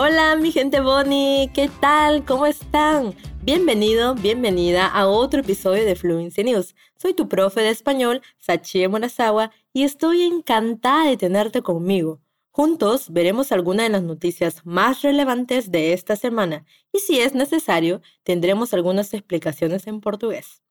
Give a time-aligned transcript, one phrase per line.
[0.00, 2.24] Hola mi gente Bonnie, ¿qué tal?
[2.24, 3.16] ¿Cómo están?
[3.42, 6.76] Bienvenido, bienvenida a otro episodio de Fluency News.
[6.96, 12.20] Soy tu profe de español, Sachie Morazawa, y estoy encantada de tenerte conmigo.
[12.52, 18.00] Juntos veremos algunas de las noticias más relevantes de esta semana y si es necesario,
[18.22, 20.62] tendremos algunas explicaciones en portugués.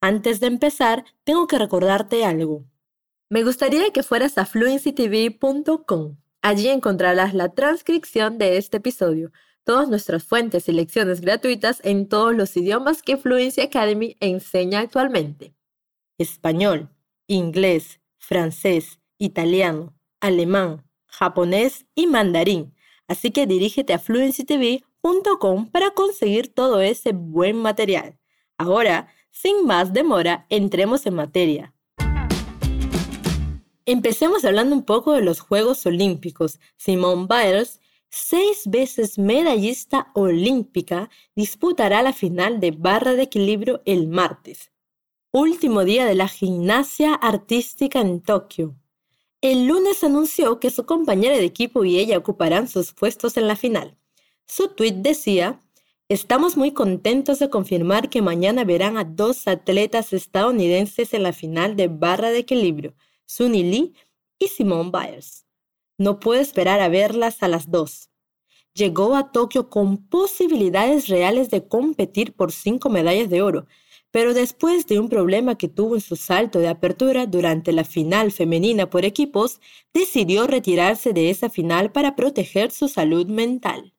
[0.00, 2.64] Antes de empezar, tengo que recordarte algo.
[3.28, 9.32] Me gustaría que fueras a fluencytv.com Allí encontrarás la transcripción de este episodio,
[9.64, 15.54] todas nuestras fuentes y lecciones gratuitas en todos los idiomas que Fluency Academy enseña actualmente.
[16.16, 16.88] Español,
[17.26, 22.74] inglés, francés, italiano, alemán, japonés y mandarín.
[23.08, 28.18] Así que dirígete a fluencytv.com para conseguir todo ese buen material.
[28.58, 31.74] Ahora, sin más demora, entremos en materia.
[33.90, 36.60] Empecemos hablando un poco de los Juegos Olímpicos.
[36.76, 37.80] Simone Biles,
[38.10, 44.72] seis veces medallista olímpica, disputará la final de barra de equilibrio el martes,
[45.32, 48.76] último día de la gimnasia artística en Tokio.
[49.40, 53.56] El lunes anunció que su compañera de equipo y ella ocuparán sus puestos en la
[53.56, 53.96] final.
[54.44, 55.62] Su tweet decía,
[56.10, 61.74] Estamos muy contentos de confirmar que mañana verán a dos atletas estadounidenses en la final
[61.74, 62.94] de barra de equilibrio.
[63.28, 63.92] Sunny Lee
[64.38, 65.44] y Simone Biles.
[65.98, 68.08] No puedo esperar a verlas a las dos.
[68.72, 73.66] Llegó a Tokio con posibilidades reales de competir por cinco medallas de oro,
[74.10, 78.32] pero después de un problema que tuvo en su salto de apertura durante la final
[78.32, 79.60] femenina por equipos,
[79.92, 83.92] decidió retirarse de esa final para proteger su salud mental.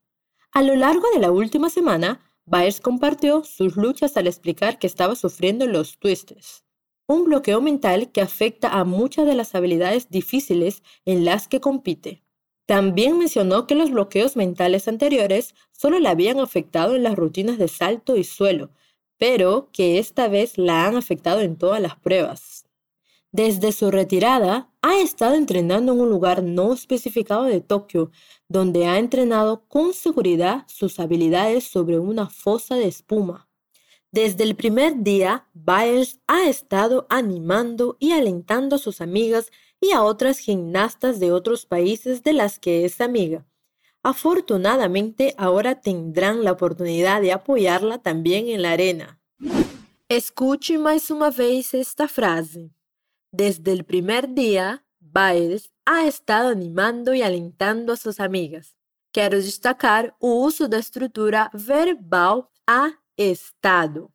[0.51, 5.15] A lo largo de la última semana, Biles compartió sus luchas al explicar que estaba
[5.15, 6.63] sufriendo los twistes
[7.09, 12.21] un bloqueo mental que afecta a muchas de las habilidades difíciles en las que compite.
[12.67, 17.67] También mencionó que los bloqueos mentales anteriores solo la habían afectado en las rutinas de
[17.67, 18.69] salto y suelo,
[19.17, 22.65] pero que esta vez la han afectado en todas las pruebas.
[23.31, 28.11] Desde su retirada, ha estado entrenando en un lugar no especificado de Tokio,
[28.47, 33.48] donde ha entrenado con seguridad sus habilidades sobre una fosa de espuma.
[34.11, 40.01] Desde el primer día, Biles ha estado animando y alentando a sus amigas y a
[40.01, 43.45] otras gimnastas de otros países de las que es amiga.
[44.01, 49.19] Afortunadamente, ahora tendrán la oportunidad de apoyarla también en la arena.
[50.07, 52.71] Escuche más una vez esta frase.
[53.31, 58.75] Desde el primer día, Biles ha estado animando y alentando a sus amigas.
[59.11, 64.11] Quiero destacar el uso de estructura verbal a estado.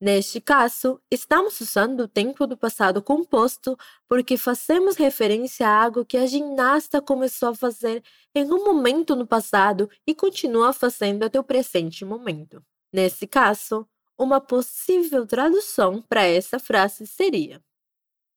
[0.00, 6.16] Neste caso, estamos usando o tempo do passado composto porque fazemos referência a algo que
[6.16, 8.02] a ginasta começou a fazer
[8.34, 12.60] em um momento no passado e continua fazendo até o presente momento.
[12.92, 17.62] Nesse caso, uma possível tradução para essa frase seria: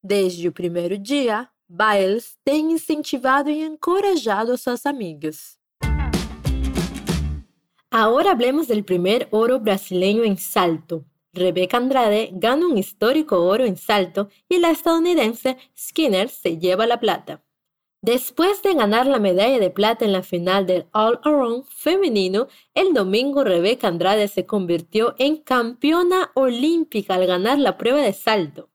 [0.04, 5.58] Desde o primeiro dia, Biles tem incentivado e encorajado suas amigas.
[7.98, 11.06] Ahora hablemos del primer oro brasileño en salto.
[11.32, 17.00] Rebeca Andrade gana un histórico oro en salto y la estadounidense Skinner se lleva la
[17.00, 17.46] plata.
[18.02, 22.94] Después de ganar la medalla de plata en la final del All Around femenino, el
[22.94, 28.72] domingo Rebeca Andrade se convirtió en campeona olímpica al ganar la prueba de salto.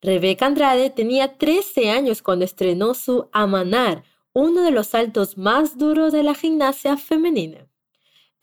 [0.00, 6.10] Rebeca Andrade tenía 13 años cuando estrenó su Amanar, uno de los saltos más duros
[6.14, 7.68] de la gimnasia femenina.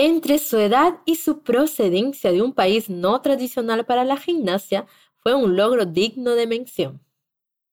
[0.01, 4.85] Entre su edad y su procedencia de un país no tradicional para la gimnasia,
[5.17, 7.01] fue un logro digno de mención.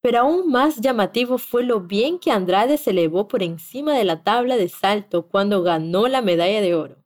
[0.00, 4.24] Pero aún más llamativo fue lo bien que Andrade se elevó por encima de la
[4.24, 6.96] tabla de salto cuando ganó la medalla de oro.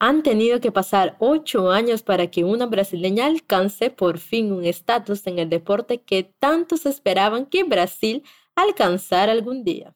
[0.00, 5.28] Han tenido que pasar ocho años para que una brasileña alcance por fin un estatus
[5.28, 8.24] en el deporte que tantos esperaban que Brasil
[8.56, 9.94] alcanzara algún día.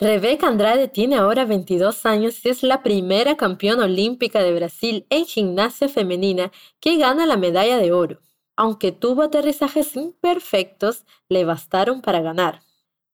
[0.00, 5.24] Rebeca Andrade tiene ahora 22 años y es la primera campeona olímpica de Brasil en
[5.24, 8.20] gimnasia femenina que gana la medalla de oro.
[8.56, 12.62] Aunque tuvo aterrizajes imperfectos, le bastaron para ganar.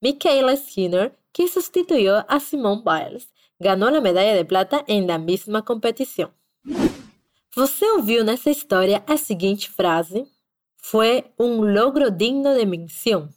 [0.01, 5.63] Michaela Skinner, que sustituyó a Simone Biles, ganó la medalla de plata en la misma
[5.63, 6.31] competición.
[7.55, 10.27] Você ouviu nessa história a seguinte frase?
[10.77, 13.29] Foi um logro digno de menção.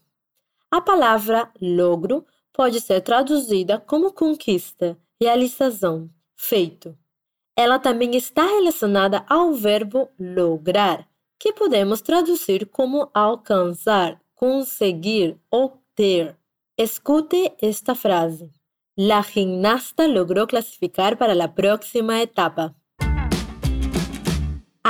[0.72, 6.96] A palavra logro pode ser traduzida como conquista, realização, feito.
[7.56, 11.08] Ela também está relacionada ao verbo lograr,
[11.40, 16.38] que podemos traduzir como alcançar, conseguir ou ter.
[16.78, 18.50] Escute esta frase.
[18.98, 22.76] La gimnasta logró clasificar para la próxima etapa.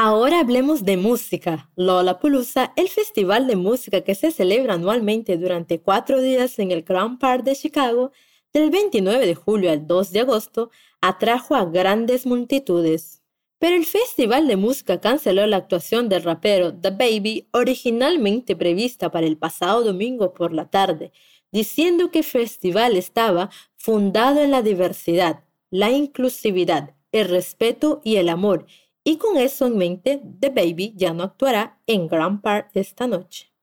[0.05, 1.71] Ahora hablemos de música.
[1.77, 7.19] Lollapalooza, el festival de música que se celebra anualmente durante cuatro días en el Grand
[7.19, 8.11] Park de Chicago,
[8.51, 13.23] del 29 de julio al 2 de agosto, atrajo a grandes multitudes.
[13.59, 19.25] Pero el festival de música canceló la actuación del rapero The Baby, originalmente prevista para
[19.25, 21.13] el pasado domingo por la tarde,
[21.53, 28.27] diciendo que el festival estaba fundado en la diversidad, la inclusividad, el respeto y el
[28.27, 28.65] amor,
[29.03, 33.53] y con eso en mente, The Baby ya no actuará en Grand Park esta noche.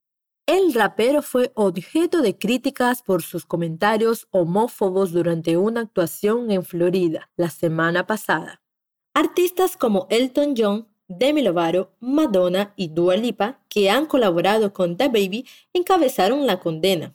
[0.46, 7.30] El rapero fue objeto de críticas por sus comentarios homófobos durante una actuación en Florida
[7.36, 8.60] la semana pasada.
[9.14, 15.08] Artistas como Elton John, Demi Lovato, Madonna y Dua Lipa, que han colaborado con The
[15.08, 17.14] Baby, encabezaron la condena.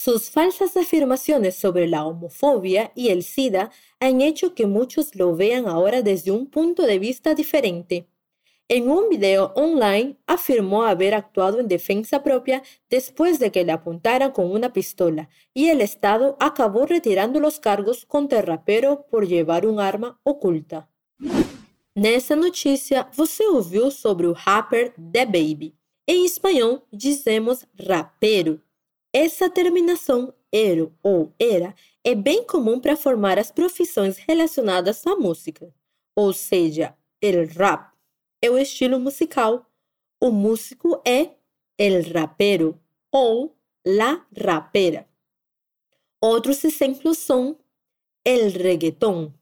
[0.00, 5.66] Sus falsas afirmaciones sobre la homofobia y el SIDA han hecho que muchos lo vean
[5.66, 8.06] ahora desde un punto de vista diferente.
[8.68, 14.30] En un video online afirmó haber actuado en defensa propia después de que le apuntaran
[14.30, 19.66] con una pistola y el Estado acabó retirando los cargos contra el rapero por llevar
[19.66, 20.88] un arma oculta.
[21.96, 25.74] Nessa notícia, você ouviu sobre o rapper The Baby.
[26.06, 28.60] Em espanhol, dizemos rapero.
[29.12, 31.74] Essa terminação ero ou era
[32.04, 35.72] é bem comum para formar as profissões relacionadas à música.
[36.14, 37.92] Ou seja, el rap
[38.42, 39.66] é o estilo musical,
[40.20, 41.30] o músico é
[41.78, 42.78] el rapero
[43.10, 43.56] ou
[43.86, 45.08] la rapera.
[46.20, 47.56] Outros exemplos são
[48.26, 49.32] el reggaeton,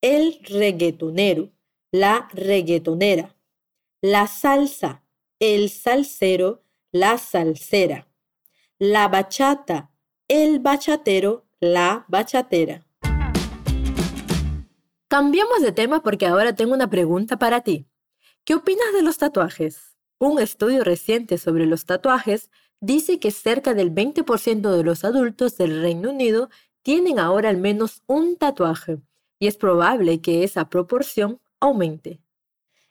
[0.00, 1.52] el reggaetonero,
[1.92, 3.34] la reggaetonera,
[4.02, 5.02] la salsa,
[5.38, 6.62] el salsero,
[6.92, 8.09] la salsera
[8.80, 9.90] la bachata,
[10.26, 12.86] el bachatero, la bachatera.
[15.06, 17.86] Cambiamos de tema porque ahora tengo una pregunta para ti.
[18.42, 19.98] ¿Qué opinas de los tatuajes?
[20.18, 22.48] Un estudio reciente sobre los tatuajes
[22.80, 26.48] dice que cerca del 20% de los adultos del Reino Unido
[26.80, 28.96] tienen ahora al menos un tatuaje
[29.38, 32.22] y es probable que esa proporción aumente.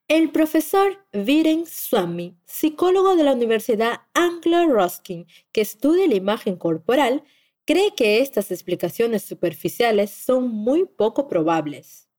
[0.09, 7.23] El profesor Viren Swami, psicólogo de la Universidad Anglo-Ruskin, que estudia la imagen corporal,
[7.63, 12.09] cree que estas explicaciones superficiales son muy poco probables.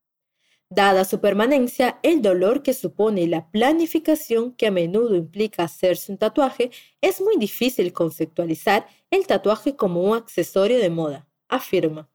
[0.69, 6.17] Dada su permanencia, el dolor que supone la planificación que a menudo implica hacerse un
[6.17, 6.71] tatuaje,
[7.01, 12.09] es muy difícil conceptualizar el tatuaje como un accesorio de moda, afirma.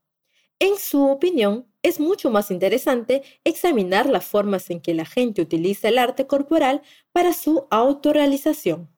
[0.58, 5.88] En su opinión, es mucho más interesante examinar las formas en que la gente utiliza
[5.88, 8.91] el arte corporal para su autorrealización,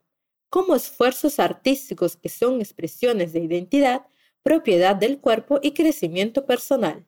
[0.49, 4.07] como esfuerzos artísticos que son expresiones de identidad,
[4.43, 7.07] propiedad del cuerpo y crecimiento personal.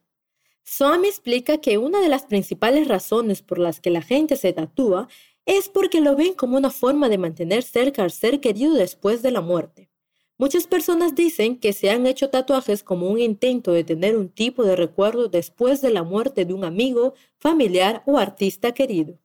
[0.63, 5.07] Swami explica que una de las principales razones por las que la gente se tatúa
[5.47, 9.31] es porque lo ven como una forma de mantener cerca al ser querido después de
[9.31, 9.90] la muerte.
[10.41, 14.63] Muchas personas dicen que se han hecho tatuajes como un intento de tener un tipo
[14.63, 19.19] de recuerdo después de la muerte de un amigo, familiar o artista querido.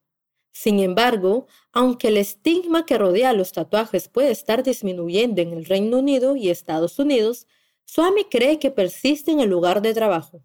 [0.53, 6.01] Sin embargo, aunque el estigma que rodea los tatuajes puede estar disminuyendo en el Reino
[6.01, 7.47] Unido y Estados Unidos,
[7.87, 10.43] Swami cree que persiste en el lugar de trabajo.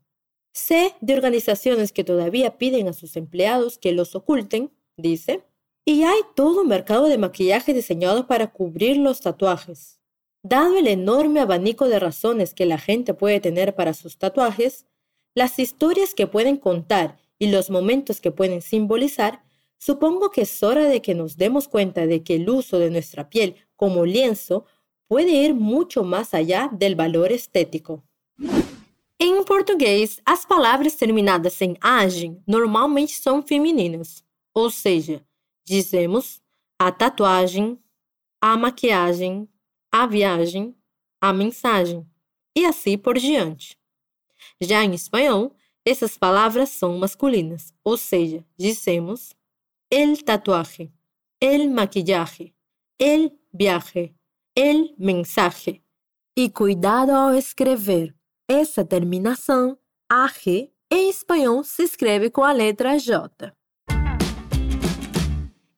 [0.54, 5.44] Sé de organizaciones que todavía piden a sus empleados que los oculten, dice,
[5.84, 10.01] y hay todo un mercado de maquillaje diseñado para cubrir los tatuajes.
[10.44, 14.88] Dado el enorme abanico de razones que la gente puede tener para sus tatuajes,
[15.36, 19.44] las historias que pueden contar y los momentos que pueden simbolizar,
[19.78, 23.30] supongo que es hora de que nos demos cuenta de que el uso de nuestra
[23.30, 24.66] piel como lienzo
[25.08, 28.04] puede ir mucho más allá del valor estético.
[29.20, 35.24] En portugués, as palavras terminadas em agem normalmente são femininas, ou seja,
[35.64, 36.42] dizemos
[36.80, 37.78] a tatuagem,
[38.42, 39.48] a maquiagem,
[39.92, 40.76] a viagem,
[41.20, 42.08] a mensagem,
[42.56, 43.78] e assim por diante.
[44.60, 45.56] Já em espanhol,
[45.86, 49.36] essas palavras são masculinas, ou seja, dizemos
[49.92, 50.92] el tatuaje,
[51.42, 52.54] el maquillaje,
[53.00, 54.16] el viaje,
[54.56, 55.82] el mensaje.
[56.38, 58.16] E cuidado ao escrever.
[58.48, 59.78] Essa terminação,
[60.10, 63.54] AG, em espanhol se escreve com a letra J.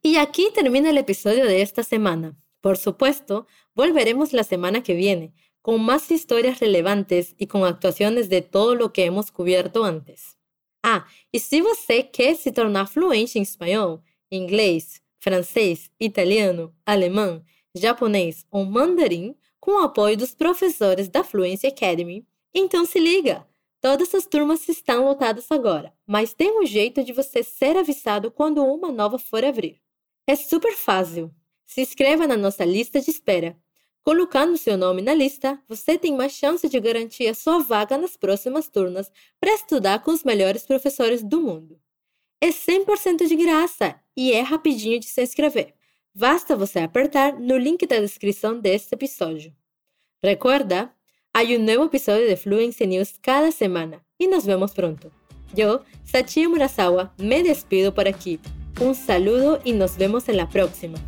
[0.04, 2.38] E aqui termina o episódio de esta semana.
[2.64, 8.42] Por supuesto, volveremos la semana que viene con más historias relevantes y con actuaciones de
[8.42, 10.38] todo lo que hemos cubierto antes.
[10.82, 14.02] Ah, e se você quer se tornar fluente em espanhol,
[14.32, 17.44] inglês, francês, italiano, alemão,
[17.76, 23.46] japonês ou mandarim, com o apoio dos professores da Fluency Academy, então se liga!
[23.82, 28.64] Todas as turmas estão lotadas agora, mas tem um jeito de você ser avisado quando
[28.64, 29.82] uma nova for abrir.
[30.26, 31.30] É super fácil.
[31.74, 33.58] Se inscreva na nossa lista de espera.
[34.04, 38.16] Colocando seu nome na lista, você tem mais chance de garantir a sua vaga nas
[38.16, 39.12] próximas turmas
[39.42, 41.80] para estudar com os melhores professores do mundo.
[42.40, 45.74] É 100% de graça e é rapidinho de se inscrever.
[46.14, 49.52] Basta você apertar no link da descrição deste episódio.
[50.22, 50.94] Recuerda,
[51.34, 55.12] hay un nuevo episodio de Fluency News cada semana y nos vemos pronto.
[55.56, 58.40] Yo, Sachi Murasawa, me despido por aquí.
[58.80, 61.00] Un saludo y nos vemos en la próxima.